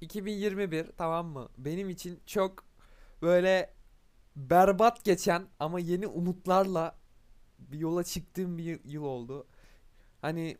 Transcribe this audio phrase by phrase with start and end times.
[0.00, 1.48] 2021 tamam mı?
[1.58, 2.64] Benim için çok
[3.22, 3.74] böyle
[4.36, 6.98] berbat geçen ama yeni umutlarla
[7.58, 9.46] bir yola çıktığım bir yıl oldu.
[10.20, 10.58] Hani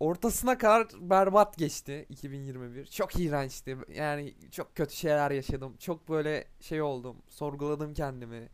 [0.00, 2.86] ortasına kadar berbat geçti 2021.
[2.86, 3.78] Çok iğrençti.
[3.94, 5.76] Yani çok kötü şeyler yaşadım.
[5.76, 7.16] Çok böyle şey oldum.
[7.28, 8.48] Sorguladım kendimi.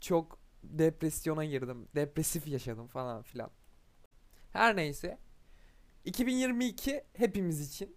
[0.00, 1.88] Çok depresyona girdim.
[1.94, 3.50] Depresif yaşadım falan filan.
[4.52, 5.18] Her neyse.
[6.04, 7.96] 2022 hepimiz için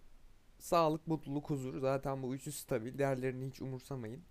[0.66, 1.80] sağlık, mutluluk, huzur.
[1.80, 2.98] Zaten bu üçü stabil.
[2.98, 4.24] Diğerlerini hiç umursamayın.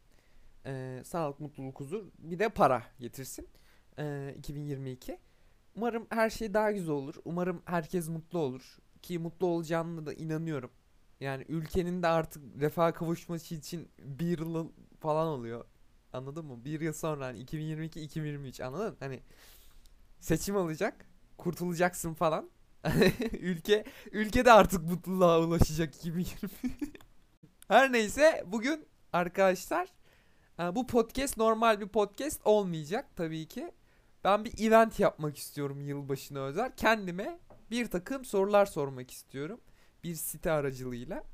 [0.66, 2.04] Ee, sağlık, mutluluk, huzur.
[2.18, 3.48] Bir de para getirsin.
[3.98, 5.18] Ee, 2022.
[5.76, 7.14] Umarım her şey daha güzel olur.
[7.24, 8.78] Umarım herkes mutlu olur.
[9.02, 10.70] Ki mutlu olacağını da inanıyorum.
[11.20, 14.68] Yani ülkenin de artık refah kavuşması için bir yıl
[15.00, 15.64] falan oluyor.
[16.12, 16.64] Anladın mı?
[16.64, 18.96] Bir yıl sonra hani 2022-2023 anladın?
[19.00, 19.20] Hani
[20.20, 21.06] seçim olacak.
[21.38, 22.50] Kurtulacaksın falan.
[23.40, 26.50] ülke ülke de artık mutluluğa ulaşacak 2020.
[27.68, 29.88] Her neyse bugün arkadaşlar
[30.60, 33.72] e, bu podcast normal bir podcast olmayacak tabii ki.
[34.24, 36.72] Ben bir event yapmak istiyorum yılbaşına özel.
[36.76, 37.38] Kendime
[37.70, 39.60] bir takım sorular sormak istiyorum.
[40.04, 41.24] Bir site aracılığıyla.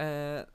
[0.00, 0.46] Ee,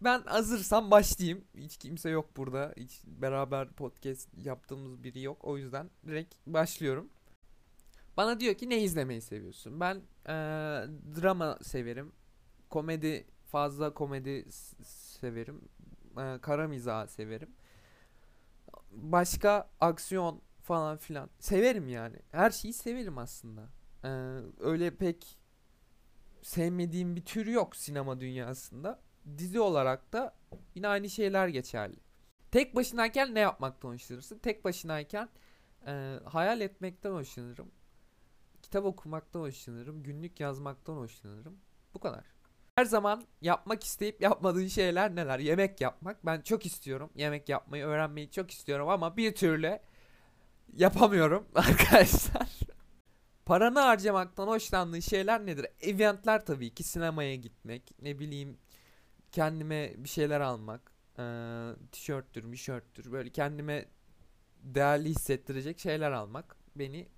[0.00, 1.44] ben hazırsam başlayayım.
[1.54, 2.74] Hiç kimse yok burada.
[2.76, 5.44] Hiç beraber podcast yaptığımız biri yok.
[5.44, 7.10] O yüzden direkt başlıyorum.
[8.20, 9.80] Bana diyor ki ne izlemeyi seviyorsun?
[9.80, 9.94] Ben
[10.26, 10.32] ee,
[11.20, 12.12] drama severim.
[12.70, 14.46] Komedi fazla komedi
[14.82, 15.60] severim.
[16.18, 17.50] E, kara mizah severim.
[18.90, 21.30] Başka aksiyon falan filan.
[21.38, 22.16] Severim yani.
[22.30, 23.68] Her şeyi severim aslında.
[24.04, 24.08] Ee,
[24.60, 25.38] öyle pek
[26.42, 29.00] sevmediğim bir tür yok sinema dünyasında.
[29.38, 30.34] Dizi olarak da
[30.74, 31.96] yine aynı şeyler geçerli.
[32.50, 34.38] Tek başınayken ne yapmaktan hoşlanırsın?
[34.38, 35.28] Tek başınayken
[35.86, 37.70] e, hayal etmekten hoşlanırım.
[38.70, 40.02] Kitap okumaktan hoşlanırım.
[40.02, 41.56] Günlük yazmaktan hoşlanırım.
[41.94, 42.24] Bu kadar.
[42.76, 45.38] Her zaman yapmak isteyip yapmadığın şeyler neler?
[45.38, 46.26] Yemek yapmak.
[46.26, 47.10] Ben çok istiyorum.
[47.14, 49.78] Yemek yapmayı öğrenmeyi çok istiyorum ama bir türlü
[50.76, 52.48] yapamıyorum arkadaşlar.
[53.46, 55.66] Paranı harcamaktan hoşlandığın şeyler nedir?
[55.80, 58.58] Eventler tabii ki sinemaya gitmek, ne bileyim
[59.32, 63.88] kendime bir şeyler almak, ee, tişörttür, mişörttür böyle kendime
[64.62, 67.08] değerli hissettirecek şeyler almak beni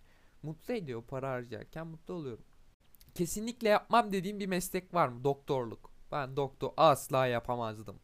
[0.42, 2.44] mutlu ediyor para harcarken mutlu oluyorum.
[3.14, 5.24] Kesinlikle yapmam dediğim bir meslek var mı?
[5.24, 5.90] Doktorluk.
[6.12, 8.00] Ben doktor asla yapamazdım.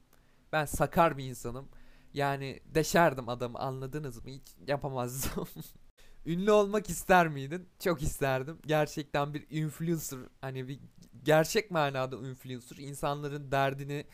[0.53, 1.69] Ben sakar bir insanım.
[2.15, 4.31] Yani deşerdim adamı anladınız mı?
[4.31, 5.49] Hiç yapamazdım.
[6.27, 7.69] Ünlü olmak ister miydin?
[7.79, 8.59] Çok isterdim.
[8.67, 10.81] Gerçekten bir influencer hani bir
[11.23, 14.05] gerçek manada influencer insanların derdini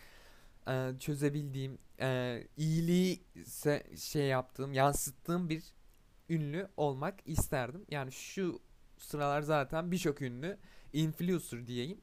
[0.69, 3.25] e, çözebildiğim, e, iyiliği
[3.97, 5.63] şey yaptığım, yansıttığım bir
[6.29, 7.87] ünlü olmak isterdim.
[7.91, 8.61] Yani şu
[8.99, 10.59] sıralar zaten birçok ünlü
[10.93, 12.01] influencer diyeyim.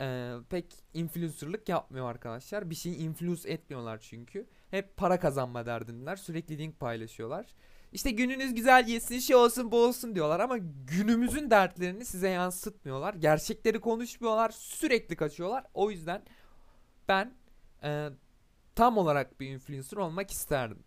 [0.00, 2.70] Ee, pek influencerlık yapmıyor arkadaşlar.
[2.70, 4.46] Bir şeyi influence etmiyorlar çünkü.
[4.70, 6.16] Hep para kazanma derdindeler.
[6.16, 7.46] Sürekli link paylaşıyorlar.
[7.92, 13.14] İşte gününüz güzel geçsin, şey olsun, bu olsun diyorlar ama günümüzün dertlerini size yansıtmıyorlar.
[13.14, 15.64] Gerçekleri konuşmuyorlar, sürekli kaçıyorlar.
[15.74, 16.22] O yüzden
[17.08, 17.34] ben
[17.82, 18.08] e,
[18.74, 20.84] tam olarak bir influencer olmak isterdim.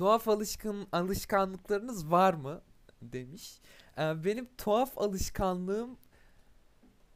[0.00, 2.60] Tuhaf alışkın alışkanlıklarınız var mı
[3.02, 3.60] demiş.
[3.98, 5.98] E, benim tuhaf alışkanlığım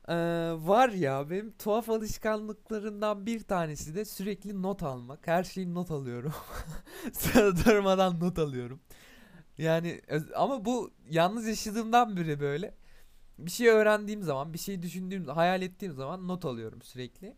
[0.09, 0.15] ee,
[0.57, 5.27] var ya benim tuhaf alışkanlıklarından bir tanesi de sürekli not almak.
[5.27, 6.33] Her şeyi not alıyorum.
[7.67, 8.81] Durmadan not alıyorum.
[9.59, 10.01] Yani
[10.37, 12.75] ama bu yalnız yaşadığımdan beri böyle.
[13.39, 17.37] Bir şey öğrendiğim zaman, bir şey düşündüğüm, hayal ettiğim zaman not alıyorum sürekli.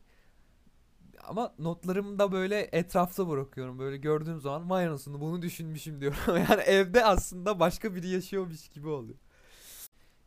[1.25, 3.79] Ama notlarımı da böyle etrafta bırakıyorum.
[3.79, 6.19] Böyle gördüğüm zaman vay anasını bunu düşünmüşüm diyorum.
[6.29, 9.19] yani evde aslında başka biri yaşıyormuş gibi oluyor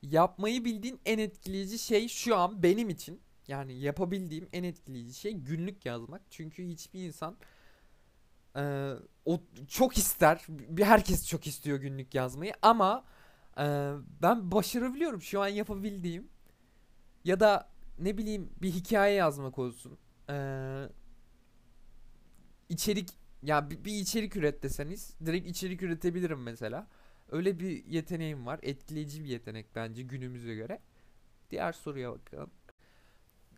[0.02, 5.86] yapmayı bildiğin en etkileyici şey şu an benim için yani yapabildiğim en etkileyici şey günlük
[5.86, 6.22] yazmak.
[6.30, 7.38] Çünkü hiçbir insan
[8.56, 8.94] e,
[9.26, 10.46] o çok ister.
[10.50, 13.06] Bir herkes çok istiyor günlük yazmayı ama
[13.58, 16.28] e, ben başarabiliyorum şu an yapabildiğim
[17.26, 19.98] ya da ne bileyim bir hikaye yazmak olsun.
[20.30, 20.36] E,
[22.70, 23.10] içerik
[23.44, 26.88] ya bir, bir içerik üret deseniz direkt içerik üretebilirim mesela.
[27.32, 28.60] Öyle bir yeteneğim var.
[28.64, 30.80] Etkileyici bir yetenek bence günümüze göre.
[31.50, 32.52] Diğer soruya bakalım.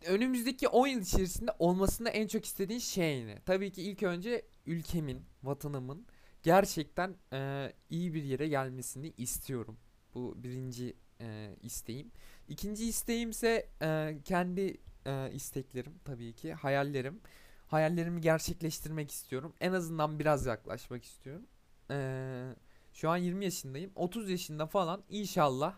[0.06, 3.38] Önümüzdeki 10 yıl içerisinde olmasını en çok istediğin şey ne?
[3.46, 6.06] Tabii ki ilk önce ülkemin, vatanımın
[6.42, 9.78] gerçekten e, iyi bir yere gelmesini istiyorum.
[10.14, 12.12] Bu birinci e, isteğim.
[12.48, 17.20] İkinci isteğim ise e, kendi e, isteklerim tabii ki, hayallerim.
[17.68, 19.54] Hayallerimi gerçekleştirmek istiyorum.
[19.60, 21.46] En azından biraz yaklaşmak istiyorum.
[21.90, 22.54] Eee
[22.92, 23.92] şu an 20 yaşındayım.
[23.94, 25.74] 30 yaşında falan inşallah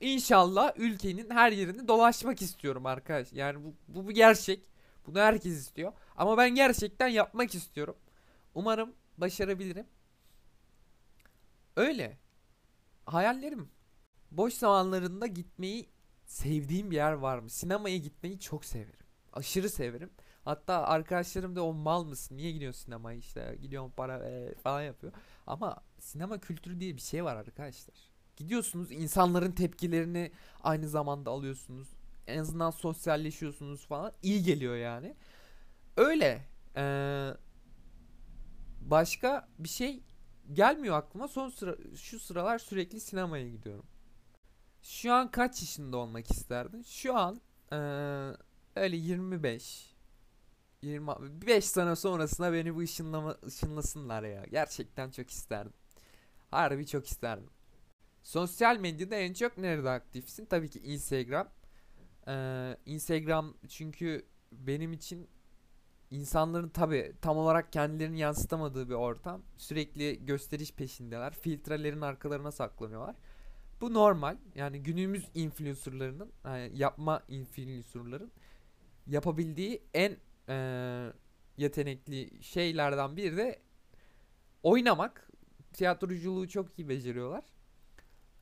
[0.00, 3.32] inşallah ülkenin her yerini dolaşmak istiyorum arkadaş.
[3.32, 4.68] Yani bu, bu bir gerçek.
[5.06, 5.92] Bunu herkes istiyor.
[6.16, 7.96] Ama ben gerçekten yapmak istiyorum.
[8.54, 9.86] Umarım başarabilirim.
[11.76, 12.18] Öyle.
[13.06, 13.70] Hayallerim.
[14.30, 15.88] Boş zamanlarında gitmeyi
[16.32, 17.50] sevdiğim bir yer var mı?
[17.50, 19.06] Sinemaya gitmeyi çok severim.
[19.32, 20.10] Aşırı severim.
[20.44, 22.36] Hatta arkadaşlarım da o mal mısın?
[22.36, 23.58] Niye gidiyorsun sinemaya işte?
[23.60, 25.12] Gidiyorum para e, falan yapıyor.
[25.46, 27.96] Ama sinema kültürü diye bir şey var arkadaşlar.
[28.36, 31.88] Gidiyorsunuz insanların tepkilerini aynı zamanda alıyorsunuz.
[32.26, 34.12] En azından sosyalleşiyorsunuz falan.
[34.22, 35.16] İyi geliyor yani.
[35.96, 36.42] Öyle.
[36.76, 37.30] Ee,
[38.80, 40.02] başka bir şey
[40.52, 41.28] gelmiyor aklıma.
[41.28, 43.84] Son sıra şu sıralar sürekli sinemaya gidiyorum.
[44.82, 46.82] Şu an kaç yaşında olmak isterdin?
[46.82, 47.40] Şu an
[47.72, 47.76] ee,
[48.76, 49.92] öyle 25
[50.82, 54.44] 25 sene sonrasında beni bu ışınlama, ışınlasınlar ya.
[54.50, 55.72] Gerçekten çok isterdim.
[56.50, 57.50] Harbi çok isterdim.
[58.22, 60.46] Sosyal medyada en çok nerede aktifsin?
[60.46, 61.48] Tabii ki Instagram.
[62.28, 65.28] Ee, Instagram çünkü benim için
[66.10, 69.42] insanların tabi tam olarak kendilerini yansıtamadığı bir ortam.
[69.56, 71.34] Sürekli gösteriş peşindeler.
[71.34, 73.16] Filtrelerin arkalarına saklanıyorlar.
[73.82, 74.36] Bu normal.
[74.54, 78.32] Yani günümüz influencerlarının yani yapma influencerların
[79.06, 80.16] yapabildiği en
[80.48, 80.56] e,
[81.56, 83.58] yetenekli şeylerden biri de
[84.62, 85.28] oynamak.
[85.72, 87.44] Tiyatroculuğu çok iyi beceriyorlar.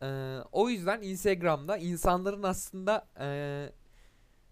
[0.02, 3.28] E, o yüzden Instagram'da insanların aslında e,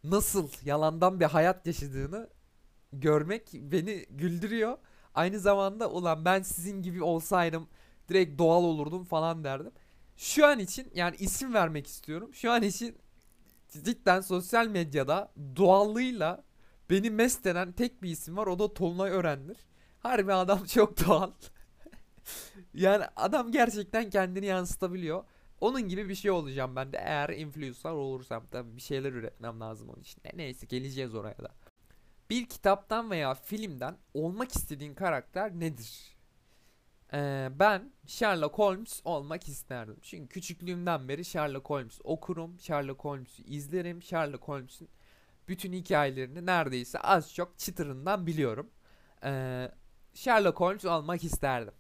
[0.05, 2.29] nasıl yalandan bir hayat yaşadığını
[2.93, 4.79] görmek beni güldürüyor.
[5.15, 7.69] Aynı zamanda ulan ben sizin gibi olsaydım
[8.09, 9.73] direkt doğal olurdum falan derdim.
[10.19, 12.35] Şu an için yani isim vermek istiyorum.
[12.35, 12.99] Şu an için
[13.85, 16.45] cidden sosyal medyada doğallığıyla
[16.91, 19.57] beni mest eden tek bir isim var o da Tolunay Ören'dir.
[19.99, 21.33] Harbi adam çok doğal.
[22.75, 25.25] yani adam gerçekten kendini yansıtabiliyor.
[25.61, 29.89] Onun gibi bir şey olacağım ben de eğer influencer olursam tabii bir şeyler üretmem lazım
[29.89, 30.21] onun için.
[30.25, 31.55] E, neyse geleceğiz oraya da.
[32.31, 36.18] Bir kitaptan veya filmden olmak istediğin karakter nedir?
[37.13, 39.97] Ee, ben Sherlock Holmes olmak isterdim.
[40.03, 44.89] Çünkü küçüklüğümden beri Sherlock Holmes okurum, Sherlock Holmes'u izlerim, Sherlock Holmes'un
[45.49, 48.71] bütün hikayelerini neredeyse az çok çıtırından biliyorum.
[49.25, 49.71] Ee,
[50.15, 51.75] Sherlock Holmes olmak isterdim.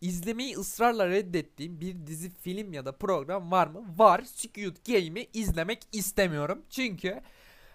[0.00, 3.84] İzlemeyi ısrarla reddettiğim bir dizi, film ya da program var mı?
[3.96, 4.22] Var.
[4.22, 6.62] Squid Game'i izlemek istemiyorum.
[6.70, 7.20] Çünkü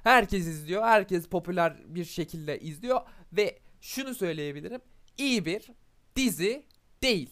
[0.04, 0.84] herkes izliyor.
[0.84, 3.02] Herkes popüler bir şekilde izliyor.
[3.34, 4.82] Ve şunu söyleyebilirim.
[5.18, 5.68] İyi bir
[6.16, 6.66] dizi
[7.04, 7.30] değil.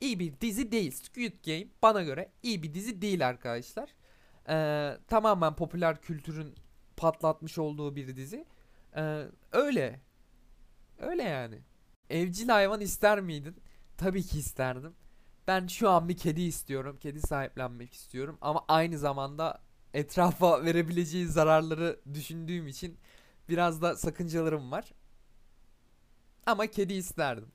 [0.00, 0.90] İyi bir dizi değil.
[0.90, 3.94] Squid Game bana göre iyi bir dizi değil arkadaşlar.
[4.48, 6.54] Ee, tamamen popüler kültürün
[6.96, 8.46] patlatmış olduğu bir dizi.
[8.96, 10.00] Ee, öyle.
[10.98, 11.58] Öyle yani.
[12.10, 13.56] Evcil hayvan ister miydin?
[13.96, 14.94] Tabii ki isterdim.
[15.46, 16.96] Ben şu an bir kedi istiyorum.
[17.00, 18.38] Kedi sahiplenmek istiyorum.
[18.40, 19.62] Ama aynı zamanda
[19.94, 22.98] etrafa verebileceği zararları düşündüğüm için
[23.48, 24.92] biraz da sakıncalarım var.
[26.46, 27.52] Ama kedi isterdim.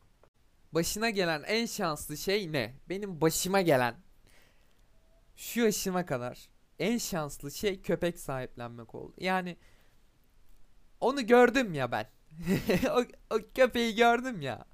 [0.74, 2.74] Başına gelen en şanslı şey ne?
[2.90, 3.96] Benim başıma gelen
[5.36, 6.50] şu yaşıma kadar
[6.80, 9.14] en şanslı şey köpek sahiplenmek oldu.
[9.18, 9.58] Yani
[11.00, 12.08] onu gördüm ya ben.
[12.92, 13.04] o,
[13.36, 14.66] o köpeği gördüm ya.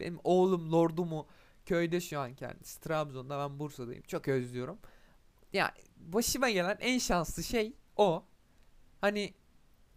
[0.00, 1.28] Benim oğlum lordumu
[1.66, 2.80] köyde şu an kendisi.
[2.80, 4.02] Trabzon'da ben Bursa'dayım.
[4.02, 4.78] Çok özlüyorum.
[5.52, 8.24] Yani başıma gelen en şanslı şey o.
[9.00, 9.34] Hani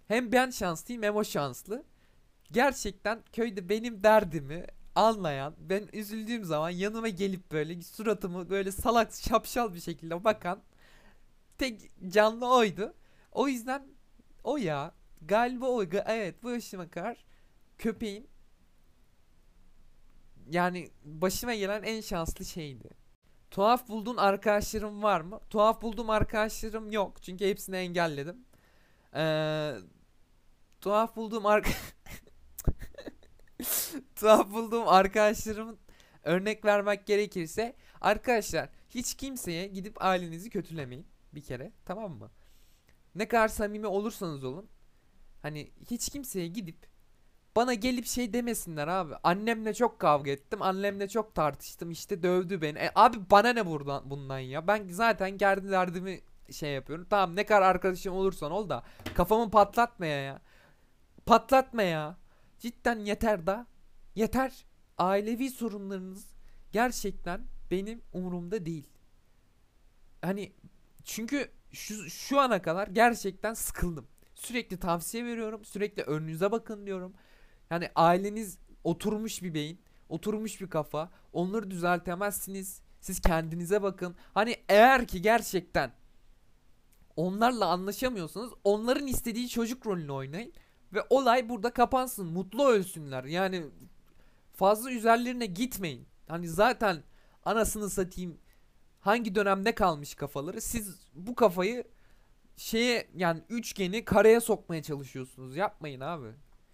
[0.08, 1.84] hem ben şanslıyım hem o şanslı.
[2.52, 4.66] Gerçekten köyde benim derdimi
[4.98, 10.62] anlayan, ben üzüldüğüm zaman yanıma gelip böyle suratımı böyle salak şapşal bir şekilde bakan
[11.58, 12.94] tek canlı oydu.
[13.32, 13.88] O yüzden
[14.44, 14.94] o ya.
[15.22, 15.84] Galiba o.
[16.06, 17.26] Evet bu yaşıma kadar
[17.78, 18.28] köpeğim
[20.52, 22.90] yani başıma gelen en şanslı şeydi.
[23.52, 25.40] Tuhaf bulduğun arkadaşlarım var mı?
[25.50, 27.24] Tuhaf bulduğum arkadaşlarım yok.
[27.24, 28.46] Çünkü hepsini engelledim.
[29.16, 29.74] Ee,
[30.82, 31.70] tuhaf bulduğum arka
[34.16, 35.78] tuhaf bulduğum arkadaşlarımın
[36.24, 42.32] örnek vermek gerekirse arkadaşlar hiç kimseye gidip ailenizi kötülemeyin bir kere tamam mı?
[43.16, 44.70] Ne kadar samimi olursanız olun
[45.42, 46.88] hani hiç kimseye gidip
[47.58, 49.14] bana gelip şey demesinler abi.
[49.24, 50.62] Annemle çok kavga ettim.
[50.62, 51.92] Annemle çok tartıştım.
[51.92, 52.78] işte dövdü beni.
[52.78, 54.68] E, abi bana ne buradan bundan ya?
[54.68, 56.22] Ben zaten gerdi derdimi
[56.52, 57.08] şey yapıyorum.
[57.10, 58.84] Tamam ne kadar arkadaşım olursan ol da
[59.14, 60.42] kafamı patlatmaya ya.
[61.26, 62.18] Patlatma ya.
[62.60, 63.68] Cidden yeter da.
[64.16, 64.66] Yeter.
[64.98, 66.26] Ailevi sorunlarınız
[66.72, 68.88] gerçekten benim umurumda değil.
[70.22, 70.54] Hani
[71.04, 74.08] çünkü şu, şu ana kadar gerçekten sıkıldım.
[74.36, 75.66] Sürekli tavsiye veriyorum.
[75.66, 77.14] Sürekli önünüze bakın diyorum.
[77.70, 81.12] Yani aileniz oturmuş bir beyin, oturmuş bir kafa.
[81.34, 82.82] Onları düzeltemezsiniz.
[83.02, 84.16] Siz kendinize bakın.
[84.34, 85.92] Hani eğer ki gerçekten
[87.16, 90.54] onlarla anlaşamıyorsanız onların istediği çocuk rolünü oynayın.
[90.94, 92.28] Ve olay burada kapansın.
[92.28, 93.24] Mutlu ölsünler.
[93.24, 93.66] Yani
[94.54, 96.08] fazla üzerlerine gitmeyin.
[96.28, 97.04] Hani zaten
[97.46, 98.38] anasını satayım
[99.00, 100.62] hangi dönemde kalmış kafaları.
[100.62, 101.84] Siz bu kafayı
[102.58, 105.56] şeye yani üçgeni kareye sokmaya çalışıyorsunuz.
[105.56, 106.28] Yapmayın abi.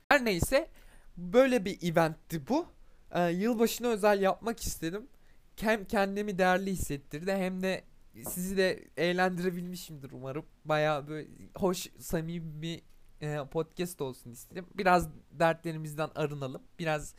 [0.10, 0.70] Her neyse
[1.18, 2.66] böyle bir eventti bu.
[3.12, 5.08] Ee, yılbaşına özel yapmak istedim.
[5.56, 7.84] Hem kendimi değerli hissettirdi hem de
[8.28, 10.46] sizi de eğlendirebilmişimdir umarım.
[10.66, 12.82] Bayağı böyle hoş, samimi
[13.24, 14.66] e, podcast olsun istedim.
[14.76, 16.62] Biraz dertlerimizden arınalım.
[16.80, 17.16] Biraz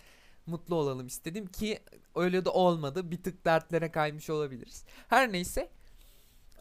[0.47, 1.79] mutlu olalım istedim ki
[2.15, 3.11] öyle de olmadı.
[3.11, 4.85] Bir tık dertlere kaymış olabiliriz.
[5.09, 5.71] Her neyse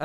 [0.00, 0.04] e,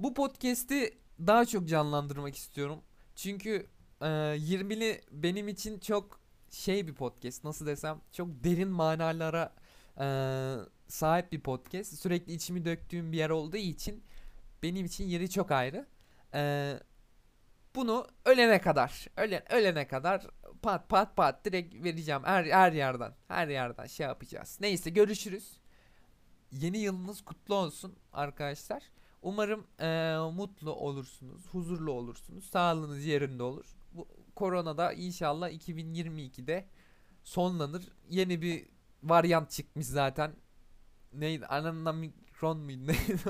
[0.00, 2.80] bu podcast'i daha çok canlandırmak istiyorum.
[3.16, 3.66] Çünkü
[4.00, 9.54] e, 20'li benim için çok şey bir podcast nasıl desem çok derin manalara
[10.00, 10.06] e,
[10.88, 11.98] sahip bir podcast.
[11.98, 14.04] Sürekli içimi döktüğüm bir yer olduğu için
[14.62, 15.86] benim için yeri çok ayrı.
[16.34, 16.74] E,
[17.78, 20.26] bunu ölene kadar, ölen ölene kadar
[20.62, 23.14] pat pat pat direkt vereceğim her her yerden.
[23.28, 24.58] Her yerden şey yapacağız.
[24.60, 25.60] Neyse görüşürüz.
[26.52, 28.82] Yeni yılınız kutlu olsun arkadaşlar.
[29.22, 33.76] Umarım eee, mutlu olursunuz, huzurlu olursunuz, sağlığınız yerinde olur.
[33.92, 36.68] Bu korona da inşallah 2022'de
[37.24, 37.88] sonlanır.
[38.10, 38.66] Yeni bir
[39.02, 40.32] varyant çıkmış zaten.
[41.12, 41.46] Neydi?
[41.46, 42.86] Ananamikron muydu?
[42.86, 43.20] Neydi?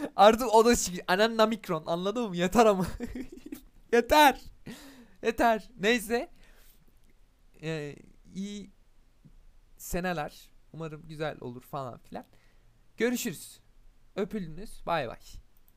[0.16, 1.04] Artık o da çıkıyor.
[1.08, 2.36] Ananamikron anladın mı?
[2.36, 2.86] Yeter ama.
[3.92, 4.40] Yeter.
[5.22, 5.70] Yeter.
[5.80, 6.30] Neyse.
[7.62, 7.96] Ee,
[8.34, 8.70] iyi
[9.76, 10.50] seneler.
[10.72, 12.24] Umarım güzel olur falan filan.
[12.96, 13.60] Görüşürüz.
[14.16, 14.86] Öpülünüz.
[14.86, 15.18] Bay bay.